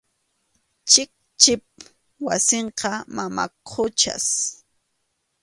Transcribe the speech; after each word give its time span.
Chikchip 0.91 1.63
wasinqa 2.25 2.91
mama 3.15 3.45
Quchas. 3.67 4.25